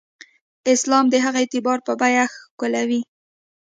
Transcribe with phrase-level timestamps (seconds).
[0.73, 3.01] اسلام د هغه اعتبار په بیه ښکېلوي.